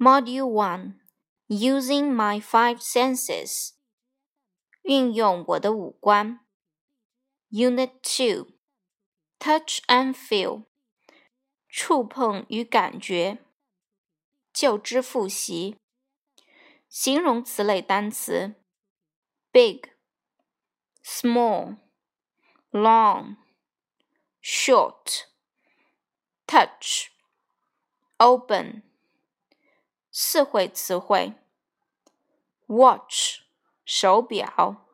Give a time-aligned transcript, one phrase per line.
[0.00, 0.94] Module 1
[1.48, 3.70] Using My Five Senses
[4.82, 6.40] 运用我的五官
[7.50, 8.54] Unit 2
[9.38, 10.64] Touch and Feel
[11.68, 13.44] 触碰与感觉
[14.52, 15.76] 旧知复习
[16.88, 18.54] 形容词类单词
[19.50, 19.90] Big
[21.02, 21.78] Small
[22.70, 23.36] Long
[24.42, 25.24] Short
[26.46, 27.10] Touch
[28.18, 28.82] Open
[30.20, 31.34] 四会词汇：
[32.66, 33.42] watch
[33.84, 34.86] 手表，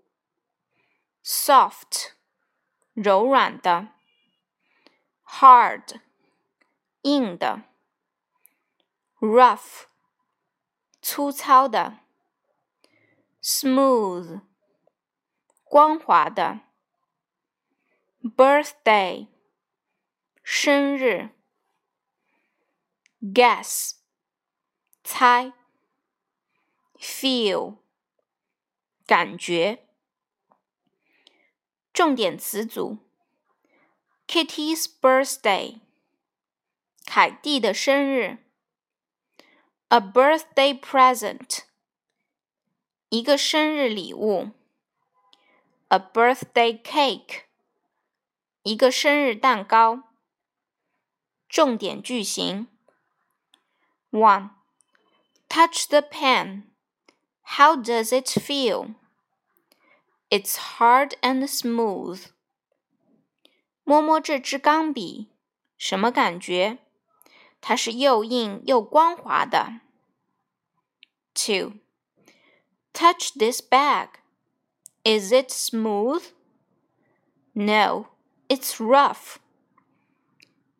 [1.23, 2.11] soft
[2.93, 3.89] 柔软的，
[5.25, 5.99] hard
[7.01, 7.63] 硬的，
[9.19, 9.87] rough。
[11.06, 11.98] 粗糙的
[13.42, 14.40] ，smooth，
[15.62, 16.60] 光滑的
[18.22, 19.28] ，birthday，
[20.42, 21.28] 生日
[23.20, 23.96] ，guess，
[25.04, 25.52] 猜
[26.98, 27.76] ，feel，
[29.04, 29.86] 感觉。
[31.92, 32.96] 重点词组
[34.26, 35.80] ：Kitty's birthday，
[37.04, 38.43] 凯蒂的生日。
[39.89, 41.63] A birthday present，
[43.09, 44.51] 一个生日礼物。
[45.87, 47.45] A birthday cake，
[48.61, 50.03] 一个生日蛋糕。
[51.47, 52.67] 重点句型：
[54.11, 54.51] One,
[55.47, 56.65] touch the pen.
[57.41, 58.93] How does it feel?
[60.29, 62.27] It's hard and smooth.
[63.83, 65.31] 摸摸这支钢笔，
[65.75, 66.77] 什么感觉？
[67.63, 69.81] 它是又硬又光滑的。
[71.35, 71.79] 2.
[72.93, 74.09] Touch this bag.
[75.03, 76.23] Is it smooth?
[77.53, 78.07] No,
[78.47, 79.37] it's rough.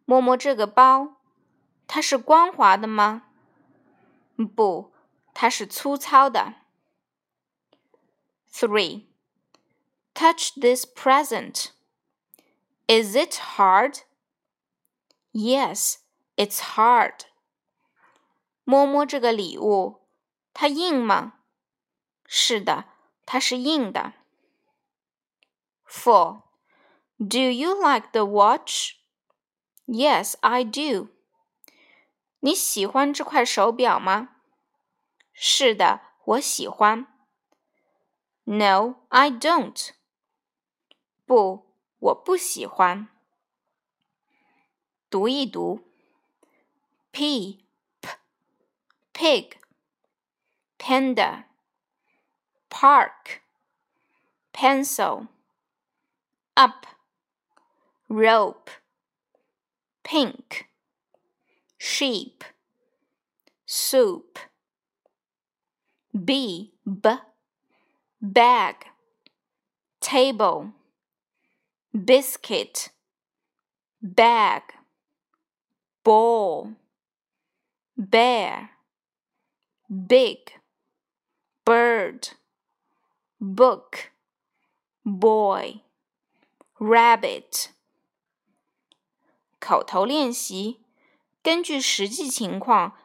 [0.05, 1.17] 摸摸这个包，
[1.87, 3.23] 它是光滑的吗？
[4.55, 4.91] 不，
[5.33, 6.55] 它是粗糙的。
[8.51, 9.05] 3.
[10.13, 11.71] Touch this present.
[12.87, 14.01] Is it hard?
[15.31, 15.97] Yes,
[16.35, 17.21] it's hard.
[18.63, 20.07] 摸摸这个礼物。
[20.53, 21.39] 它硬吗？
[22.25, 22.85] 是的，
[23.25, 24.13] 它是硬的。
[25.87, 26.43] Four.
[27.17, 28.95] Do you like the watch?
[29.85, 31.09] Yes, I do.
[32.41, 34.35] 你喜欢这块手表吗？
[35.33, 37.07] 是的，我喜欢。
[38.43, 39.91] No, I don't.
[41.25, 43.07] 不，我不喜欢。
[45.09, 45.85] 读一读。
[47.14, 47.60] P,
[48.02, 48.08] p,
[49.12, 49.56] pig
[50.80, 51.44] panda,
[52.68, 53.40] park,
[54.52, 55.28] pencil,
[56.56, 56.86] up,
[58.08, 58.68] rope,
[60.02, 60.66] pink,
[61.78, 62.42] sheep,
[63.64, 64.40] soup,
[66.12, 67.10] b, b,
[68.20, 68.74] bag,
[70.00, 70.72] table,
[71.94, 72.90] biscuit,
[74.02, 74.62] bag,
[76.02, 76.72] ball,
[77.95, 78.69] bear,
[79.87, 80.53] big
[81.65, 82.29] bird,
[83.39, 84.11] book,
[85.03, 85.81] boy,
[86.77, 87.67] rabbit。
[89.59, 90.79] 口头练习，
[91.43, 92.97] 根据实际情况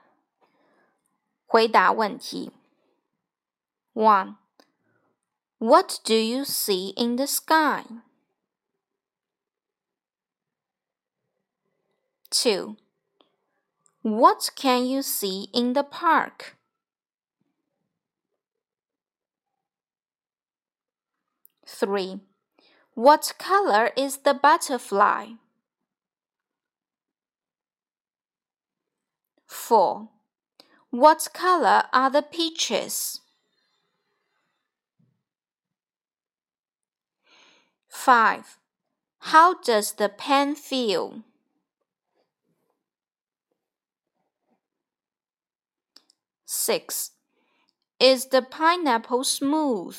[1.46, 2.52] 回答问题。
[3.92, 4.36] One.
[5.58, 7.84] What do you see in the sky?
[12.30, 12.76] Two.
[14.01, 16.55] What can you see in the park?
[21.67, 22.21] 3.
[22.93, 25.33] What color is the butterfly?
[29.45, 30.09] 4.
[30.91, 33.19] What color are the peaches?
[37.89, 38.57] 5.
[39.19, 41.23] How does the pen feel?
[46.69, 47.13] 6.
[47.99, 49.97] Is the pineapple smooth?